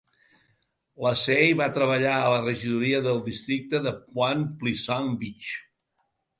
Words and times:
Lacey 1.05 1.51
va 1.59 1.67
treballar 1.75 2.15
a 2.21 2.33
la 2.37 2.41
regidoria 2.49 3.03
de 3.09 3.15
districte 3.29 3.85
de 3.89 3.95
Point 4.09 4.45
Pleasant 4.65 5.15
Beach. 5.25 5.55